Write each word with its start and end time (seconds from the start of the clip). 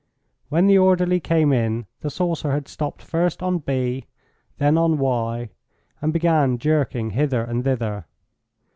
When 0.49 0.65
the 0.65 0.79
orderly 0.79 1.19
came 1.19 1.53
in 1.53 1.85
the 1.99 2.09
saucer 2.09 2.51
had 2.53 2.67
stopped 2.67 3.03
first 3.03 3.43
on 3.43 3.59
b, 3.59 4.07
then 4.57 4.75
on 4.75 4.97
y, 4.97 5.51
and 6.01 6.11
began 6.11 6.57
jerking 6.57 7.11
hither 7.11 7.43
and 7.43 7.63
thither. 7.63 8.07